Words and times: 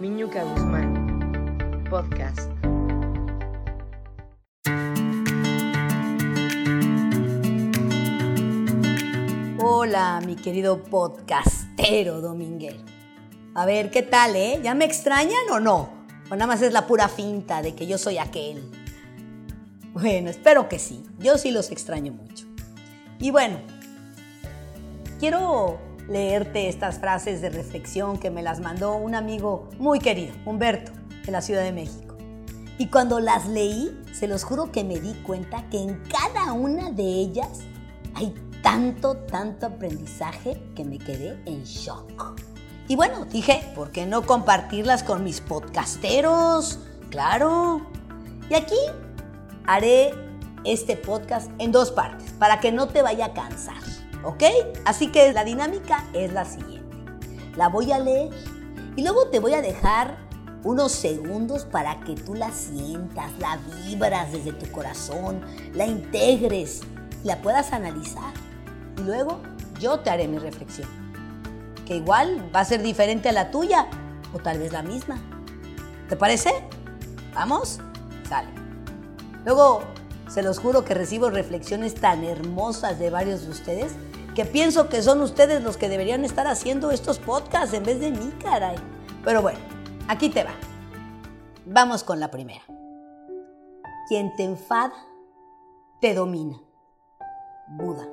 Miñuca 0.00 0.42
Guzmán, 0.42 1.84
podcast. 1.88 2.50
Hola, 9.60 10.20
mi 10.26 10.34
querido 10.36 10.82
podcastero 10.82 12.20
dominguero. 12.20 12.78
A 13.54 13.66
ver, 13.66 13.90
¿qué 13.90 14.02
tal, 14.02 14.34
eh? 14.34 14.60
¿Ya 14.62 14.74
me 14.74 14.86
extrañan 14.86 15.48
o 15.52 15.60
no? 15.60 15.90
O 16.30 16.34
nada 16.34 16.46
más 16.46 16.62
es 16.62 16.72
la 16.72 16.86
pura 16.86 17.08
finta 17.08 17.60
de 17.60 17.74
que 17.74 17.86
yo 17.86 17.98
soy 17.98 18.18
aquel. 18.18 18.62
Bueno, 19.92 20.30
espero 20.30 20.68
que 20.68 20.78
sí. 20.78 21.04
Yo 21.18 21.36
sí 21.36 21.50
los 21.50 21.70
extraño 21.70 22.12
mucho. 22.12 22.46
Y 23.20 23.30
bueno, 23.30 23.58
quiero 25.20 25.78
leerte 26.08 26.68
estas 26.68 26.98
frases 26.98 27.40
de 27.40 27.50
reflexión 27.50 28.18
que 28.18 28.30
me 28.30 28.42
las 28.42 28.60
mandó 28.60 28.96
un 28.96 29.14
amigo 29.14 29.68
muy 29.78 29.98
querido, 29.98 30.34
Humberto, 30.44 30.92
de 31.24 31.32
la 31.32 31.40
Ciudad 31.40 31.62
de 31.62 31.72
México. 31.72 32.16
Y 32.78 32.86
cuando 32.86 33.20
las 33.20 33.46
leí, 33.48 33.96
se 34.12 34.26
los 34.26 34.44
juro 34.44 34.72
que 34.72 34.84
me 34.84 34.98
di 34.98 35.14
cuenta 35.22 35.68
que 35.70 35.78
en 35.78 36.02
cada 36.08 36.52
una 36.52 36.90
de 36.90 37.04
ellas 37.04 37.60
hay 38.14 38.34
tanto, 38.62 39.16
tanto 39.16 39.66
aprendizaje 39.66 40.60
que 40.74 40.84
me 40.84 40.98
quedé 40.98 41.40
en 41.46 41.64
shock. 41.64 42.40
Y 42.88 42.96
bueno, 42.96 43.24
dije, 43.26 43.62
¿por 43.74 43.90
qué 43.90 44.06
no 44.06 44.26
compartirlas 44.26 45.02
con 45.02 45.22
mis 45.24 45.40
podcasteros? 45.40 46.78
Claro. 47.10 47.82
Y 48.50 48.54
aquí 48.54 48.76
haré 49.66 50.14
este 50.64 50.96
podcast 50.96 51.50
en 51.58 51.72
dos 51.72 51.90
partes, 51.90 52.32
para 52.32 52.60
que 52.60 52.72
no 52.72 52.88
te 52.88 53.02
vaya 53.02 53.26
a 53.26 53.32
cansar, 53.32 53.82
¿ok? 54.24 54.42
Así 54.84 55.10
que 55.10 55.32
la 55.32 55.44
dinámica 55.44 56.04
es 56.12 56.32
la 56.32 56.44
siguiente. 56.44 56.96
La 57.56 57.68
voy 57.68 57.92
a 57.92 57.98
leer 57.98 58.30
y 58.96 59.02
luego 59.02 59.28
te 59.28 59.40
voy 59.40 59.54
a 59.54 59.62
dejar 59.62 60.16
unos 60.64 60.92
segundos 60.92 61.64
para 61.64 62.00
que 62.00 62.14
tú 62.14 62.34
la 62.34 62.50
sientas, 62.50 63.32
la 63.38 63.58
vibras 63.84 64.32
desde 64.32 64.52
tu 64.52 64.70
corazón, 64.70 65.40
la 65.74 65.86
integres, 65.86 66.82
la 67.24 67.42
puedas 67.42 67.72
analizar. 67.72 68.32
Y 68.98 69.02
luego 69.02 69.40
yo 69.80 70.00
te 70.00 70.10
haré 70.10 70.28
mi 70.28 70.38
reflexión, 70.38 70.88
que 71.84 71.96
igual 71.96 72.50
va 72.54 72.60
a 72.60 72.64
ser 72.64 72.82
diferente 72.82 73.28
a 73.28 73.32
la 73.32 73.50
tuya 73.50 73.88
o 74.32 74.38
tal 74.38 74.58
vez 74.58 74.72
la 74.72 74.82
misma. 74.82 75.20
¿Te 76.08 76.16
parece? 76.16 76.50
¿Vamos? 77.34 77.80
Sale. 78.28 78.50
Luego, 79.44 79.82
se 80.28 80.42
los 80.42 80.58
juro 80.58 80.84
que 80.84 80.94
recibo 80.94 81.30
reflexiones 81.30 81.94
tan 81.94 82.24
hermosas 82.24 82.98
de 82.98 83.10
varios 83.10 83.44
de 83.44 83.50
ustedes 83.50 83.92
que 84.34 84.44
pienso 84.44 84.88
que 84.88 85.02
son 85.02 85.20
ustedes 85.20 85.62
los 85.62 85.76
que 85.76 85.88
deberían 85.88 86.24
estar 86.24 86.46
haciendo 86.46 86.90
estos 86.90 87.18
podcasts 87.18 87.74
en 87.74 87.82
vez 87.82 88.00
de 88.00 88.10
mí, 88.10 88.32
caray. 88.40 88.76
Pero 89.24 89.42
bueno, 89.42 89.58
aquí 90.08 90.30
te 90.30 90.42
va. 90.42 90.54
Vamos 91.66 92.02
con 92.02 92.18
la 92.18 92.30
primera. 92.30 92.62
Quien 94.08 94.34
te 94.36 94.44
enfada, 94.44 94.94
te 96.00 96.14
domina. 96.14 96.60
Buda. 97.68 98.08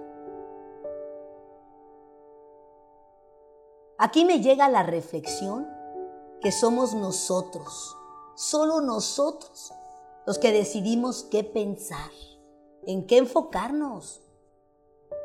Aquí 3.98 4.24
me 4.24 4.42
llega 4.42 4.70
la 4.70 4.84
reflexión 4.84 5.68
que 6.42 6.52
somos 6.52 6.94
nosotros, 6.94 7.98
solo 8.36 8.80
nosotros, 8.80 9.74
los 10.26 10.38
que 10.38 10.54
decidimos 10.54 11.24
qué 11.24 11.44
pensar, 11.44 12.12
en 12.86 13.06
qué 13.08 13.18
enfocarnos. 13.18 14.22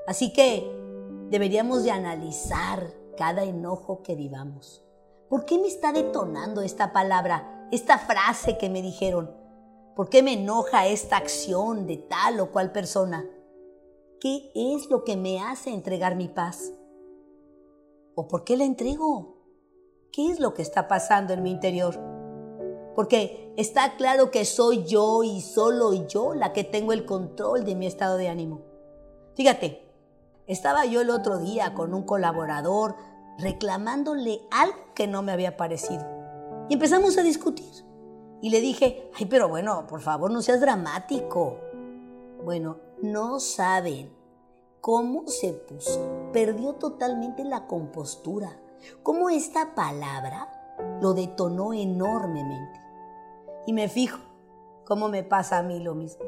Así 0.08 0.32
que 0.32 0.83
deberíamos 1.34 1.82
de 1.82 1.90
analizar 1.90 2.94
cada 3.16 3.42
enojo 3.42 4.04
que 4.04 4.14
vivamos. 4.14 4.84
¿Por 5.28 5.44
qué 5.44 5.58
me 5.58 5.66
está 5.66 5.92
detonando 5.92 6.60
esta 6.60 6.92
palabra, 6.92 7.68
esta 7.72 7.98
frase 7.98 8.56
que 8.56 8.70
me 8.70 8.82
dijeron? 8.82 9.34
¿Por 9.96 10.08
qué 10.08 10.22
me 10.22 10.34
enoja 10.34 10.86
esta 10.86 11.16
acción 11.16 11.88
de 11.88 11.96
tal 11.96 12.38
o 12.38 12.52
cual 12.52 12.70
persona? 12.70 13.28
¿Qué 14.20 14.52
es 14.54 14.88
lo 14.88 15.02
que 15.02 15.16
me 15.16 15.40
hace 15.40 15.70
entregar 15.70 16.14
mi 16.14 16.28
paz? 16.28 16.72
¿O 18.14 18.28
por 18.28 18.44
qué 18.44 18.56
la 18.56 18.64
entrego? 18.64 19.36
¿Qué 20.12 20.30
es 20.30 20.38
lo 20.38 20.54
que 20.54 20.62
está 20.62 20.86
pasando 20.86 21.32
en 21.32 21.42
mi 21.42 21.50
interior? 21.50 21.98
Porque 22.94 23.52
está 23.56 23.96
claro 23.96 24.30
que 24.30 24.44
soy 24.44 24.84
yo 24.84 25.24
y 25.24 25.40
solo 25.40 25.94
yo 26.06 26.32
la 26.32 26.52
que 26.52 26.62
tengo 26.62 26.92
el 26.92 27.04
control 27.04 27.64
de 27.64 27.74
mi 27.74 27.88
estado 27.88 28.18
de 28.18 28.28
ánimo. 28.28 28.60
Fíjate, 29.34 29.83
estaba 30.46 30.84
yo 30.84 31.00
el 31.00 31.10
otro 31.10 31.38
día 31.38 31.74
con 31.74 31.94
un 31.94 32.02
colaborador 32.02 32.96
reclamándole 33.38 34.42
algo 34.50 34.76
que 34.94 35.06
no 35.06 35.22
me 35.22 35.32
había 35.32 35.56
parecido. 35.56 36.04
Y 36.68 36.74
empezamos 36.74 37.18
a 37.18 37.22
discutir. 37.22 37.84
Y 38.40 38.50
le 38.50 38.60
dije, 38.60 39.10
ay, 39.14 39.26
pero 39.26 39.48
bueno, 39.48 39.86
por 39.86 40.00
favor, 40.00 40.30
no 40.30 40.42
seas 40.42 40.60
dramático. 40.60 41.58
Bueno, 42.44 42.78
no 43.02 43.40
saben 43.40 44.12
cómo 44.80 45.26
se 45.28 45.52
puso. 45.52 46.30
Perdió 46.32 46.74
totalmente 46.74 47.42
la 47.44 47.66
compostura. 47.66 48.60
Cómo 49.02 49.30
esta 49.30 49.74
palabra 49.74 50.50
lo 51.00 51.14
detonó 51.14 51.72
enormemente. 51.72 52.80
Y 53.66 53.72
me 53.72 53.88
fijo 53.88 54.18
cómo 54.84 55.08
me 55.08 55.22
pasa 55.22 55.58
a 55.58 55.62
mí 55.62 55.80
lo 55.80 55.94
mismo. 55.94 56.24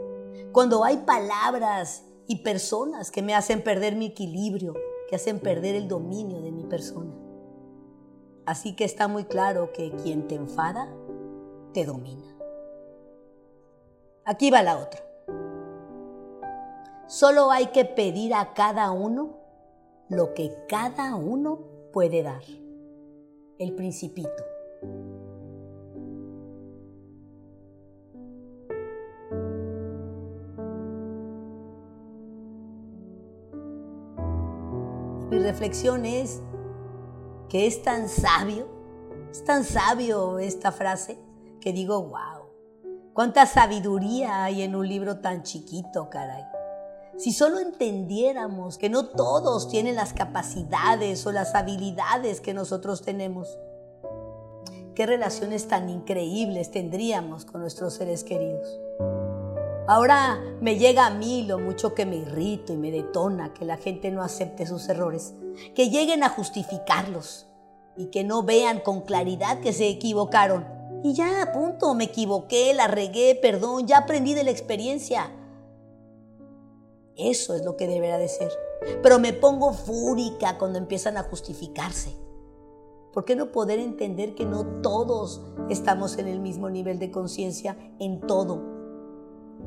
Cuando 0.53 0.85
hay 0.85 0.99
palabras 0.99 2.06
y 2.29 2.37
personas 2.37 3.11
que 3.11 3.23
me 3.23 3.35
hacen 3.35 3.63
perder 3.63 3.97
mi 3.97 4.07
equilibrio, 4.07 4.75
que 5.09 5.17
hacen 5.17 5.41
perder 5.41 5.75
el 5.75 5.89
dominio 5.89 6.41
de 6.41 6.53
mi 6.53 6.65
persona. 6.65 7.15
Así 8.45 8.75
que 8.75 8.85
está 8.85 9.09
muy 9.09 9.25
claro 9.25 9.73
que 9.73 9.93
quien 10.03 10.29
te 10.29 10.35
enfada, 10.35 10.89
te 11.73 11.85
domina. 11.85 12.37
Aquí 14.25 14.51
va 14.51 14.63
la 14.63 14.79
otra. 14.79 15.01
Solo 17.07 17.51
hay 17.51 17.67
que 17.67 17.85
pedir 17.85 18.35
a 18.35 18.55
cada 18.55 18.91
uno 18.91 19.37
lo 20.09 20.35
que 20.35 20.53
cada 20.69 21.15
uno 21.15 21.61
puede 21.93 22.23
dar. 22.23 22.43
El 23.59 23.75
principito. 23.75 24.56
Mi 35.31 35.41
reflexión 35.41 36.07
es 36.07 36.41
que 37.49 37.67
es 37.67 37.83
tan 37.83 38.09
sabio, 38.09 38.69
es 39.33 39.45
tan 39.45 39.65
sabio 39.65 40.39
esta 40.39 40.71
frase 40.71 41.19
que 41.61 41.73
digo, 41.73 42.01
wow, 42.01 42.47
cuánta 43.13 43.45
sabiduría 43.47 44.45
hay 44.45 44.63
en 44.63 44.77
un 44.77 44.89
libro 44.89 45.19
tan 45.19 45.43
chiquito, 45.43 46.09
caray. 46.11 46.45
Si 47.17 47.33
solo 47.33 47.59
entendiéramos 47.59 48.79
que 48.79 48.89
no 48.89 49.07
todos 49.07 49.69
tienen 49.69 49.97
las 49.97 50.13
capacidades 50.13 51.27
o 51.27 51.33
las 51.33 51.57
habilidades 51.57 52.41
que 52.41 52.55
nosotros 52.55 53.03
tenemos, 53.03 53.59
qué 54.95 55.07
relaciones 55.07 55.67
tan 55.67 55.89
increíbles 55.89 56.71
tendríamos 56.71 57.45
con 57.45 57.63
nuestros 57.63 57.95
seres 57.95 58.23
queridos. 58.23 58.86
Ahora 59.89 60.43
me 60.61 60.79
llega 60.79 61.07
a 61.07 61.11
mí 61.11 61.45
lo 61.45 61.61
mucho 61.61 61.95
que 61.95 62.07
me 62.07 62.17
irrito 62.17 62.73
y 62.73 62.77
me 62.77 62.91
detona 62.91 63.55
que 63.55 63.65
la 63.65 63.77
gente 63.77 64.11
no 64.11 64.23
acepte 64.23 64.67
sus 64.67 64.89
errores, 64.89 65.35
que 65.77 65.91
lleguen 65.91 66.25
a 66.25 66.29
justificarlos 66.29 67.47
y 67.97 68.07
que 68.07 68.25
no 68.25 68.43
vean 68.43 68.81
con 68.81 69.03
claridad 69.03 69.61
que 69.61 69.73
se 69.73 69.89
equivocaron. 69.89 70.67
Y 71.05 71.15
ya, 71.15 71.53
punto, 71.53 71.95
me 71.95 72.05
equivoqué, 72.05 72.75
la 72.75 72.89
regué, 72.89 73.39
perdón, 73.41 73.87
ya 73.87 73.99
aprendí 73.99 74.35
de 74.35 74.43
la 74.43 74.51
experiencia. 74.51 75.31
Eso 77.15 77.55
es 77.55 77.65
lo 77.65 77.77
que 77.77 77.87
deberá 77.87 78.19
de 78.19 78.29
ser. 78.29 78.51
Pero 79.03 79.21
me 79.21 79.33
pongo 79.33 79.73
fúrica 79.73 80.59
cuando 80.59 80.79
empiezan 80.79 81.17
a 81.17 81.23
justificarse. 81.23 82.11
¿Por 83.13 83.25
qué 83.25 83.37
no 83.37 83.53
poder 83.53 83.79
entender 83.79 84.35
que 84.35 84.45
no 84.45 84.83
todos 84.83 85.43
estamos 85.71 86.19
en 86.19 86.27
el 86.27 86.41
mismo 86.41 86.71
nivel 86.71 86.99
de 86.99 87.13
conciencia 87.13 87.77
en 88.01 88.21
todo? 88.21 88.76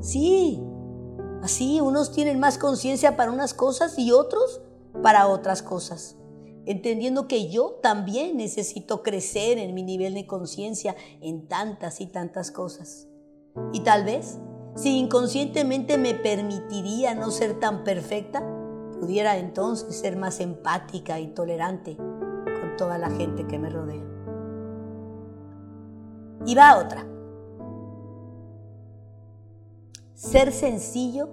Sí, 0.01 0.61
así 1.43 1.81
unos 1.81 2.11
tienen 2.11 2.39
más 2.39 2.57
conciencia 2.57 3.17
para 3.17 3.31
unas 3.31 3.53
cosas 3.53 3.97
y 3.97 4.11
otros 4.11 4.61
para 5.01 5.27
otras 5.27 5.61
cosas. 5.61 6.15
Entendiendo 6.65 7.27
que 7.27 7.49
yo 7.49 7.79
también 7.81 8.37
necesito 8.37 9.01
crecer 9.01 9.57
en 9.57 9.73
mi 9.73 9.83
nivel 9.83 10.13
de 10.13 10.27
conciencia 10.27 10.95
en 11.21 11.47
tantas 11.47 11.99
y 12.01 12.07
tantas 12.07 12.51
cosas. 12.51 13.07
Y 13.73 13.81
tal 13.81 14.03
vez 14.05 14.37
si 14.75 14.97
inconscientemente 14.97 15.97
me 15.97 16.13
permitiría 16.13 17.15
no 17.15 17.31
ser 17.31 17.59
tan 17.59 17.83
perfecta, 17.83 18.41
pudiera 18.99 19.37
entonces 19.37 19.99
ser 19.99 20.15
más 20.15 20.39
empática 20.39 21.19
y 21.19 21.27
tolerante 21.27 21.97
con 21.97 22.77
toda 22.77 22.97
la 22.97 23.09
gente 23.09 23.45
que 23.47 23.59
me 23.59 23.69
rodea. 23.69 24.03
Y 26.45 26.55
va 26.55 26.77
otra. 26.77 27.05
Ser 30.19 30.51
sencillo 30.51 31.29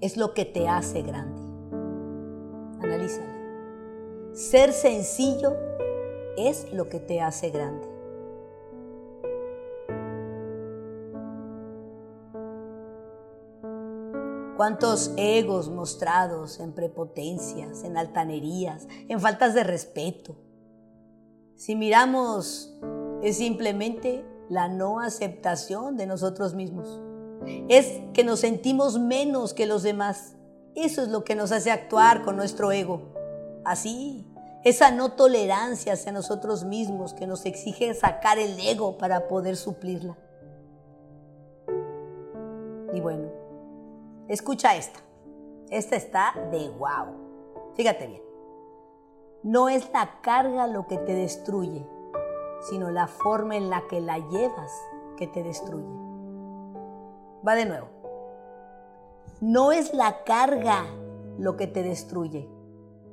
es 0.00 0.16
lo 0.16 0.32
que 0.32 0.44
te 0.44 0.68
hace 0.68 1.02
grande. 1.02 1.42
Analízala. 2.80 3.34
Ser 4.34 4.72
sencillo 4.72 5.56
es 6.36 6.72
lo 6.72 6.88
que 6.88 7.00
te 7.00 7.20
hace 7.20 7.50
grande. 7.50 7.88
Cuántos 14.56 15.12
egos 15.16 15.68
mostrados 15.68 16.60
en 16.60 16.74
prepotencias, 16.74 17.82
en 17.82 17.96
altanerías, 17.96 18.86
en 19.08 19.18
faltas 19.18 19.54
de 19.54 19.64
respeto. 19.64 20.36
Si 21.56 21.74
miramos, 21.74 22.78
es 23.24 23.38
simplemente 23.38 24.24
la 24.48 24.68
no 24.68 25.00
aceptación 25.00 25.96
de 25.96 26.06
nosotros 26.06 26.54
mismos. 26.54 27.02
Es 27.68 28.00
que 28.12 28.24
nos 28.24 28.40
sentimos 28.40 28.98
menos 28.98 29.54
que 29.54 29.66
los 29.66 29.82
demás. 29.82 30.34
Eso 30.74 31.02
es 31.02 31.08
lo 31.08 31.24
que 31.24 31.34
nos 31.34 31.52
hace 31.52 31.70
actuar 31.70 32.22
con 32.22 32.36
nuestro 32.36 32.72
ego. 32.72 33.02
Así, 33.64 34.26
esa 34.64 34.90
no 34.90 35.12
tolerancia 35.12 35.92
hacia 35.92 36.12
nosotros 36.12 36.64
mismos 36.64 37.14
que 37.14 37.26
nos 37.26 37.46
exige 37.46 37.94
sacar 37.94 38.38
el 38.38 38.58
ego 38.60 38.98
para 38.98 39.28
poder 39.28 39.56
suplirla. 39.56 40.16
Y 42.92 43.00
bueno, 43.00 43.28
escucha 44.28 44.76
esta. 44.76 45.00
Esta 45.70 45.96
está 45.96 46.34
de 46.50 46.68
wow. 46.70 47.74
Fíjate 47.74 48.06
bien. 48.06 48.22
No 49.42 49.68
es 49.68 49.90
la 49.92 50.20
carga 50.22 50.66
lo 50.66 50.86
que 50.86 50.98
te 50.98 51.14
destruye, 51.14 51.86
sino 52.68 52.90
la 52.90 53.06
forma 53.06 53.56
en 53.56 53.70
la 53.70 53.86
que 53.88 54.00
la 54.00 54.18
llevas 54.18 54.72
que 55.16 55.26
te 55.28 55.42
destruye. 55.42 56.07
Va 57.46 57.54
de 57.54 57.66
nuevo. 57.66 57.88
No 59.40 59.72
es 59.72 59.94
la 59.94 60.24
carga 60.24 60.84
lo 61.38 61.56
que 61.56 61.66
te 61.66 61.82
destruye, 61.82 62.48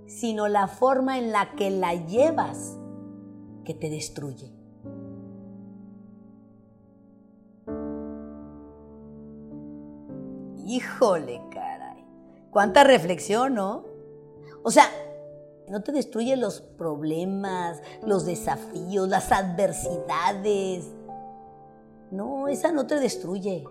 sino 0.08 0.48
la 0.48 0.68
forma 0.68 1.18
en 1.20 1.32
la 1.32 1.52
que 1.52 1.70
la 1.70 1.94
llevas 1.94 2.78
que 3.64 3.74
te 3.74 3.90
destruye. 3.90 4.52
Híjole, 10.66 11.42
caray. 11.52 12.04
Cuánta 12.50 12.84
reflexión, 12.84 13.54
¿no? 13.54 13.84
O 14.64 14.72
sea, 14.72 14.86
no 15.70 15.84
te 15.84 15.92
destruye 15.92 16.36
los 16.36 16.62
problemas, 16.62 17.82
los 18.04 18.26
desafíos, 18.26 19.08
las 19.08 19.32
adversidades. 19.32 20.90
No, 22.10 22.48
esa 22.48 22.72
no 22.72 22.88
te 22.88 23.00
destruye. 23.00 23.66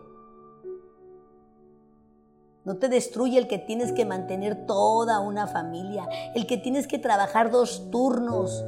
No 2.64 2.78
te 2.78 2.88
destruye 2.88 3.38
el 3.38 3.46
que 3.46 3.58
tienes 3.58 3.92
que 3.92 4.06
mantener 4.06 4.66
toda 4.66 5.20
una 5.20 5.46
familia, 5.46 6.08
el 6.34 6.46
que 6.46 6.56
tienes 6.56 6.86
que 6.86 6.98
trabajar 6.98 7.50
dos 7.50 7.90
turnos. 7.90 8.64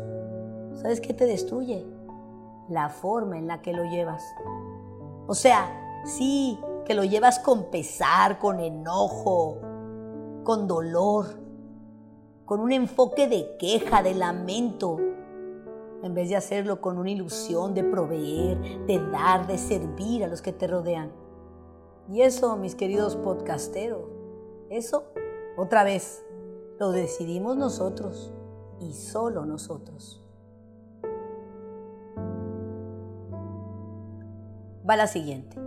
¿Sabes 0.83 1.01
qué 1.01 1.15
te 1.15 1.25
destruye? 1.25 1.87
La 2.69 2.91
forma 2.91 3.39
en 3.39 3.47
la 3.47 3.63
que 3.63 3.73
lo 3.73 3.85
llevas. 3.85 4.23
O 5.27 5.35
sea, 5.35 6.03
sí, 6.05 6.59
que 6.85 6.93
lo 6.93 7.05
llevas 7.05 7.39
con 7.39 7.71
pesar, 7.71 8.39
con 8.39 8.61
enojo, 8.61 9.61
con 10.45 10.69
dolor, 10.69 11.27
con 12.45 12.61
un 12.61 12.73
enfoque 12.73 13.27
de 13.29 13.57
queja, 13.59 14.03
de 14.03 14.15
lamento, 14.15 14.99
en 16.03 16.15
vez 16.15 16.29
de 16.29 16.37
hacerlo 16.37 16.83
con 16.83 16.99
una 16.99 17.11
ilusión 17.11 17.73
de 17.73 17.83
proveer, 17.83 18.87
de 18.87 19.01
dar, 19.11 19.47
de 19.47 19.57
servir 19.57 20.23
a 20.23 20.29
los 20.29 20.43
que 20.43 20.53
te 20.53 20.67
rodean. 20.67 21.11
Y 22.09 22.23
eso, 22.23 22.57
mis 22.57 22.75
queridos 22.75 23.17
podcasteros, 23.17 24.09
eso, 24.71 25.05
otra 25.57 25.83
vez, 25.83 26.25
lo 26.79 26.91
decidimos 26.91 27.57
nosotros 27.57 28.33
y 28.81 28.93
solo 28.93 29.45
nosotros. 29.47 30.23
Va 34.89 34.97
la 34.97 35.09
siguiente. 35.09 35.59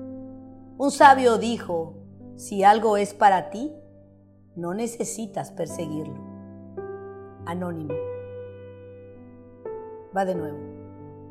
Un 0.77 0.91
sabio 0.91 1.37
dijo, 1.37 1.95
si 2.37 2.63
algo 2.63 2.95
es 2.95 3.13
para 3.13 3.49
ti, 3.49 3.73
no 4.55 4.73
necesitas 4.73 5.51
perseguirlo. 5.51 6.15
Anónimo. 7.45 7.93
Va 10.15 10.23
de 10.23 10.35
nuevo. 10.35 10.57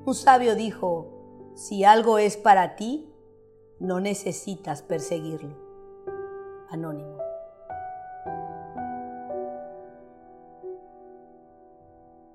Un 0.04 0.14
sabio 0.14 0.54
dijo, 0.54 1.52
si 1.54 1.84
algo 1.84 2.18
es 2.18 2.36
para 2.36 2.76
ti, 2.76 3.10
no 3.80 4.00
necesitas 4.00 4.82
perseguirlo. 4.82 5.56
Anónimo. 6.70 7.16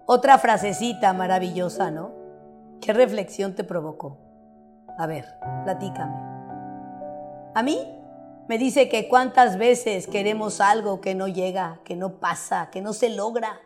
Otra 0.06 0.38
frasecita 0.38 1.14
maravillosa, 1.14 1.92
¿no? 1.92 2.12
¿Qué 2.82 2.94
reflexión 2.94 3.56
te 3.56 3.64
provocó? 3.64 4.18
A 4.98 5.08
ver, 5.08 5.26
platícame. 5.64 6.16
A 7.56 7.64
mí 7.64 7.80
me 8.48 8.58
dice 8.58 8.90
que 8.90 9.08
cuántas 9.08 9.58
veces 9.58 10.08
queremos 10.08 10.60
algo 10.60 11.00
que 11.00 11.16
no 11.16 11.28
llega, 11.28 11.80
que 11.86 11.96
no 11.96 12.20
pasa, 12.20 12.70
que 12.72 12.82
no 12.82 12.94
se 12.94 13.10
logra. 13.10 13.62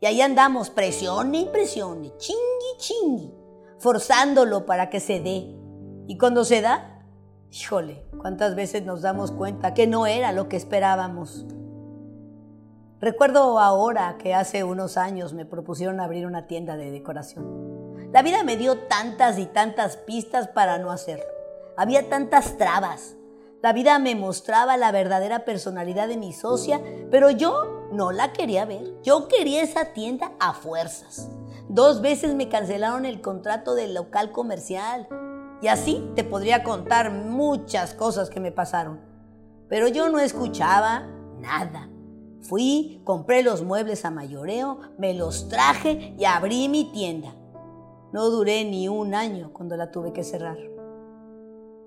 Y 0.00 0.06
ahí 0.06 0.20
andamos, 0.20 0.70
presione 0.70 1.40
y 1.40 1.46
presione, 1.46 2.16
chingui, 2.16 2.76
chingui, 2.78 3.34
forzándolo 3.78 4.64
para 4.64 4.88
que 4.88 5.00
se 5.00 5.20
dé. 5.20 5.54
Y 6.08 6.16
cuando 6.18 6.44
se 6.44 6.62
da, 6.62 6.91
híjole, 7.52 8.02
cuántas 8.18 8.54
veces 8.54 8.84
nos 8.84 9.02
damos 9.02 9.30
cuenta 9.30 9.74
que 9.74 9.86
no 9.86 10.06
era 10.06 10.32
lo 10.32 10.48
que 10.48 10.56
esperábamos. 10.56 11.44
Recuerdo 12.98 13.58
ahora 13.58 14.16
que 14.18 14.34
hace 14.34 14.64
unos 14.64 14.96
años 14.96 15.34
me 15.34 15.44
propusieron 15.44 16.00
abrir 16.00 16.26
una 16.26 16.46
tienda 16.46 16.76
de 16.76 16.90
decoración. 16.90 18.10
La 18.12 18.22
vida 18.22 18.42
me 18.42 18.56
dio 18.56 18.78
tantas 18.78 19.38
y 19.38 19.46
tantas 19.46 19.96
pistas 19.96 20.48
para 20.48 20.78
no 20.78 20.90
hacerlo. 20.90 21.24
Había 21.76 22.08
tantas 22.08 22.56
trabas. 22.56 23.16
La 23.62 23.72
vida 23.72 23.98
me 23.98 24.14
mostraba 24.14 24.76
la 24.76 24.90
verdadera 24.90 25.44
personalidad 25.44 26.08
de 26.08 26.16
mi 26.16 26.32
socia, 26.32 26.80
pero 27.10 27.30
yo 27.30 27.88
no 27.92 28.12
la 28.12 28.32
quería 28.32 28.64
ver. 28.64 29.00
Yo 29.02 29.28
quería 29.28 29.62
esa 29.62 29.92
tienda 29.92 30.32
a 30.40 30.52
fuerzas. 30.54 31.28
Dos 31.68 32.00
veces 32.00 32.34
me 32.34 32.48
cancelaron 32.48 33.04
el 33.04 33.20
contrato 33.20 33.74
del 33.74 33.94
local 33.94 34.32
comercial. 34.32 35.06
Y 35.62 35.68
así 35.68 36.10
te 36.16 36.24
podría 36.24 36.64
contar 36.64 37.12
muchas 37.12 37.94
cosas 37.94 38.28
que 38.28 38.40
me 38.40 38.50
pasaron. 38.50 39.00
Pero 39.68 39.86
yo 39.86 40.08
no 40.08 40.18
escuchaba 40.18 41.06
nada. 41.38 41.88
Fui, 42.42 43.00
compré 43.04 43.44
los 43.44 43.62
muebles 43.62 44.04
a 44.04 44.10
mayoreo, 44.10 44.80
me 44.98 45.14
los 45.14 45.48
traje 45.48 46.14
y 46.18 46.24
abrí 46.24 46.68
mi 46.68 46.90
tienda. 46.90 47.32
No 48.12 48.28
duré 48.28 48.64
ni 48.64 48.88
un 48.88 49.14
año 49.14 49.52
cuando 49.52 49.76
la 49.76 49.92
tuve 49.92 50.12
que 50.12 50.24
cerrar. 50.24 50.58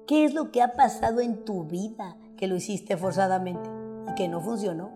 ¿Qué 0.08 0.24
es 0.24 0.34
lo 0.34 0.52
que 0.52 0.62
ha 0.62 0.74
pasado 0.74 1.20
en 1.20 1.44
tu 1.44 1.66
vida 1.66 2.16
que 2.38 2.48
lo 2.48 2.56
hiciste 2.56 2.96
forzadamente 2.96 3.70
y 4.10 4.16
que 4.16 4.30
no 4.30 4.40
funcionó? 4.40 4.92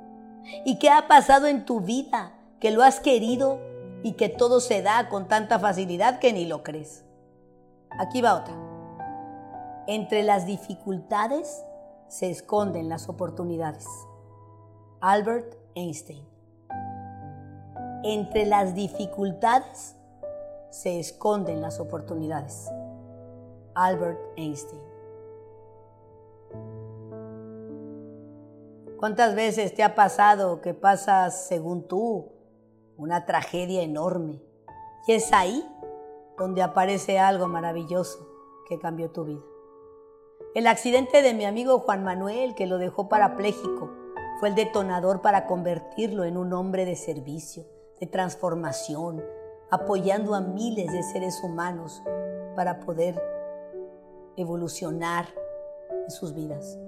¿Y 0.66 0.80
qué 0.80 0.90
ha 0.90 1.10
pasado 1.10 1.48
en 1.48 1.66
tu 1.66 1.82
vida 1.82 2.32
que 2.62 2.72
lo 2.72 2.82
has 2.82 3.02
querido 3.02 3.60
y 4.04 4.14
que 4.14 4.30
todo 4.30 4.62
se 4.62 4.82
da 4.82 5.10
con 5.10 5.28
tanta 5.28 5.60
facilidad 5.60 6.20
que 6.20 6.32
ni 6.32 6.46
lo 6.46 6.64
crees? 6.64 7.04
Aquí 8.00 8.22
va 8.22 8.36
otra. 8.36 8.69
Entre 9.92 10.22
las 10.22 10.46
dificultades 10.46 11.66
se 12.10 12.30
esconden 12.30 12.90
las 12.90 13.10
oportunidades. 13.10 13.88
Albert 15.02 15.56
Einstein. 15.74 16.24
Entre 18.04 18.46
las 18.46 18.76
dificultades 18.76 19.96
se 20.70 21.00
esconden 21.00 21.60
las 21.60 21.80
oportunidades. 21.80 22.70
Albert 23.74 24.20
Einstein. 24.38 24.84
¿Cuántas 29.00 29.34
veces 29.34 29.74
te 29.74 29.82
ha 29.82 29.96
pasado 29.96 30.62
que 30.62 30.76
pasas, 30.76 31.48
según 31.48 31.88
tú, 31.88 32.32
una 32.96 33.26
tragedia 33.26 33.82
enorme? 33.82 34.40
Y 35.08 35.14
es 35.14 35.34
ahí 35.34 35.68
donde 36.38 36.62
aparece 36.62 37.18
algo 37.18 37.48
maravilloso 37.48 38.20
que 38.68 38.78
cambió 38.78 39.10
tu 39.10 39.26
vida. 39.26 39.42
El 40.56 40.66
accidente 40.66 41.22
de 41.22 41.36
mi 41.36 41.46
amigo 41.46 41.78
Juan 41.78 42.04
Manuel, 42.04 42.56
que 42.56 42.66
lo 42.66 42.80
dejó 42.80 43.08
parapléjico, 43.08 43.92
fue 44.40 44.50
el 44.50 44.56
detonador 44.56 45.22
para 45.22 45.46
convertirlo 45.46 46.24
en 46.24 46.38
un 46.38 46.54
hombre 46.54 46.86
de 46.86 46.96
servicio, 46.96 47.66
de 48.00 48.08
transformación, 48.08 49.24
apoyando 49.70 50.34
a 50.34 50.42
miles 50.42 50.92
de 50.92 51.04
seres 51.04 51.40
humanos 51.44 52.02
para 52.56 52.80
poder 52.80 53.22
evolucionar 54.38 55.28
en 55.92 56.10
sus 56.10 56.34
vidas. 56.34 56.80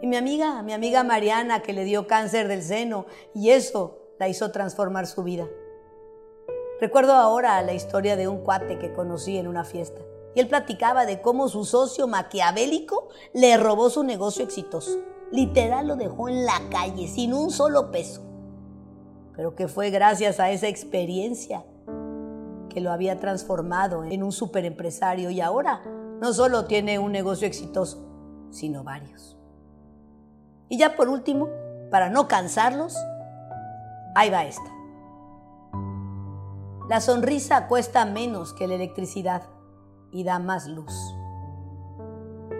Y 0.00 0.06
mi 0.06 0.14
amiga, 0.14 0.62
mi 0.62 0.72
amiga 0.72 1.02
Mariana, 1.02 1.62
que 1.62 1.72
le 1.72 1.82
dio 1.82 2.06
cáncer 2.06 2.46
del 2.46 2.62
seno, 2.62 3.06
y 3.34 3.50
eso 3.50 3.98
la 4.20 4.28
hizo 4.28 4.52
transformar 4.52 5.08
su 5.08 5.24
vida. 5.24 5.48
Recuerdo 6.80 7.14
ahora 7.14 7.60
la 7.62 7.72
historia 7.72 8.14
de 8.14 8.28
un 8.28 8.38
cuate 8.38 8.78
que 8.78 8.92
conocí 8.92 9.36
en 9.36 9.48
una 9.48 9.64
fiesta. 9.64 10.00
Y 10.34 10.40
él 10.40 10.48
platicaba 10.48 11.04
de 11.06 11.20
cómo 11.20 11.48
su 11.48 11.64
socio 11.64 12.06
maquiavélico 12.06 13.08
le 13.34 13.56
robó 13.56 13.90
su 13.90 14.02
negocio 14.02 14.44
exitoso. 14.44 14.98
Literal 15.30 15.88
lo 15.88 15.96
dejó 15.96 16.28
en 16.28 16.44
la 16.44 16.60
calle 16.70 17.08
sin 17.08 17.34
un 17.34 17.50
solo 17.50 17.90
peso. 17.90 18.22
Pero 19.34 19.54
que 19.54 19.68
fue 19.68 19.90
gracias 19.90 20.40
a 20.40 20.50
esa 20.50 20.68
experiencia 20.68 21.64
que 22.68 22.80
lo 22.80 22.90
había 22.90 23.18
transformado 23.18 24.04
en 24.04 24.22
un 24.22 24.32
superempresario 24.32 25.30
y 25.30 25.40
ahora 25.40 25.82
no 26.20 26.32
solo 26.32 26.64
tiene 26.64 26.98
un 26.98 27.12
negocio 27.12 27.46
exitoso, 27.46 28.06
sino 28.50 28.84
varios. 28.84 29.36
Y 30.68 30.78
ya 30.78 30.96
por 30.96 31.08
último, 31.08 31.50
para 31.90 32.08
no 32.08 32.28
cansarlos, 32.28 32.96
ahí 34.14 34.30
va 34.30 34.44
esta. 34.44 34.70
La 36.88 37.00
sonrisa 37.00 37.68
cuesta 37.68 38.04
menos 38.04 38.52
que 38.52 38.66
la 38.66 38.74
electricidad 38.74 39.42
y 40.12 40.24
da 40.24 40.38
más 40.38 40.68
luz. 40.68 41.16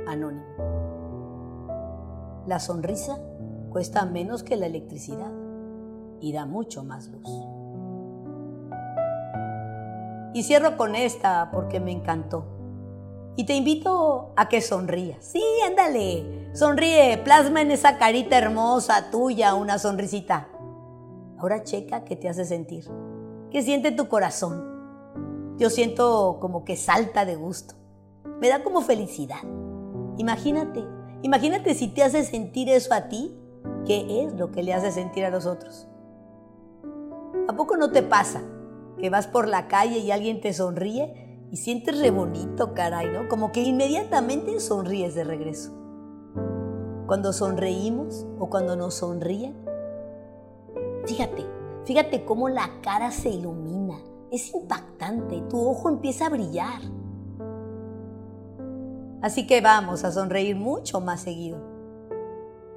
Anónimo. 0.09 0.45
La 2.47 2.59
sonrisa 2.59 3.19
cuesta 3.71 4.05
menos 4.05 4.43
que 4.43 4.57
la 4.57 4.67
electricidad 4.67 5.31
y 6.21 6.33
da 6.33 6.47
mucho 6.47 6.83
más 6.83 7.09
luz. 7.09 7.29
Y 10.35 10.43
cierro 10.45 10.77
con 10.77 10.95
esta 10.95 11.51
porque 11.53 11.79
me 11.79 11.93
encantó. 11.93 12.47
Y 13.37 13.45
te 13.45 13.55
invito 13.55 14.33
a 14.37 14.49
que 14.49 14.61
sonrías. 14.61 15.25
Sí, 15.25 15.43
ándale. 15.67 16.51
Sonríe, 16.55 17.19
plasma 17.19 17.63
en 17.63 17.71
esa 17.71 17.99
carita 17.99 18.39
hermosa 18.39 19.11
tuya 19.11 19.55
una 19.55 19.79
sonrisita. 19.79 20.49
Ahora 21.39 21.63
checa 21.63 22.05
qué 22.05 22.17
te 22.17 22.29
hace 22.29 22.45
sentir. 22.45 22.85
¿Qué 23.51 23.63
siente 23.63 23.91
tu 23.93 24.09
corazón? 24.09 24.72
Yo 25.59 25.71
siento 25.71 26.39
como 26.41 26.65
que 26.65 26.77
salta 26.77 27.25
de 27.25 27.37
gusto. 27.37 27.75
Me 28.41 28.49
da 28.49 28.65
como 28.65 28.81
felicidad. 28.81 29.43
Imagínate, 30.17 30.85
imagínate 31.23 31.75
si 31.75 31.89
te 31.89 32.03
hace 32.03 32.25
sentir 32.25 32.69
eso 32.69 32.95
a 32.95 33.09
ti, 33.09 33.37
¿qué 33.87 34.25
es 34.25 34.33
lo 34.35 34.51
que 34.51 34.63
le 34.63 34.75
hace 34.75 34.91
sentir 34.91 35.25
a 35.25 35.31
los 35.31 35.47
otros? 35.47 35.89
¿A 37.49 37.57
poco 37.57 37.77
no 37.77 37.91
te 37.91 38.03
pasa 38.03 38.43
que 38.99 39.11
vas 39.11 39.27
por 39.27 39.49
la 39.49 39.69
calle 39.69 39.99
y 39.99 40.11
alguien 40.11 40.41
te 40.41 40.53
sonríe 40.53 41.47
y 41.51 41.57
sientes 41.57 42.01
re 42.01 42.11
bonito, 42.11 42.73
caray, 42.73 43.11
¿no? 43.11 43.29
Como 43.29 43.53
que 43.53 43.63
inmediatamente 43.63 44.59
sonríes 44.61 45.15
de 45.15 45.25
regreso. 45.25 45.73
Cuando 47.07 47.33
sonreímos 47.33 48.27
o 48.39 48.49
cuando 48.49 48.75
nos 48.77 48.95
sonríen, 48.95 49.55
fíjate, 51.05 51.45
fíjate 51.85 52.25
cómo 52.25 52.49
la 52.49 52.81
cara 52.83 53.11
se 53.11 53.29
ilumina. 53.29 53.99
Es 54.33 54.55
impactante, 54.55 55.43
tu 55.51 55.61
ojo 55.61 55.91
empieza 55.91 56.25
a 56.25 56.31
brillar. 56.31 56.81
Así 59.21 59.47
que 59.47 59.61
vamos 59.61 60.05
a 60.05 60.11
sonreír 60.11 60.57
mucho 60.57 61.03
más 61.03 61.21
seguido. 61.21 61.59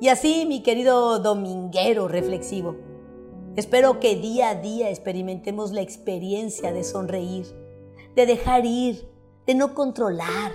Y 0.02 0.10
así, 0.10 0.46
mi 0.46 0.64
querido 0.64 1.20
dominguero 1.20 2.10
reflexivo, 2.10 2.76
espero 3.56 4.02
que 4.02 4.18
día 4.18 4.50
a 4.50 4.56
día 4.56 4.90
experimentemos 4.90 5.72
la 5.72 5.80
experiencia 5.80 6.74
de 6.74 6.84
sonreír, 6.84 7.46
de 8.18 8.26
dejar 8.26 8.66
ir, 8.66 9.10
de 9.48 9.56
no 9.56 9.74
controlar, 9.74 10.52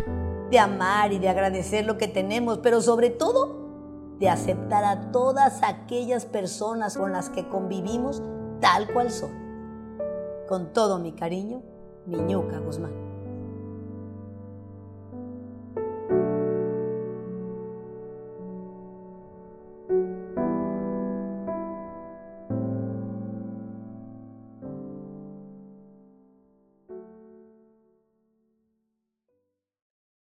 de 0.51 0.59
amar 0.59 1.15
y 1.15 1.19
de 1.19 1.31
agradecer 1.31 1.87
lo 1.87 1.97
que 1.97 2.09
tenemos, 2.09 2.59
pero 2.59 2.83
sobre 2.83 3.09
todo 3.09 4.19
de 4.19 4.29
aceptar 4.29 4.85
a 4.85 5.11
todas 5.13 5.63
aquellas 5.63 6.27
personas 6.27 6.99
con 6.99 7.13
las 7.13 7.31
que 7.31 7.49
convivimos 7.49 8.23
tal 8.61 8.93
cual 8.93 9.11
son. 9.11 9.50
Con 10.51 10.73
todo 10.73 10.99
mi 10.99 11.13
cariño, 11.13 11.63
Miñuca 12.07 12.59
Guzmán. 12.59 13.10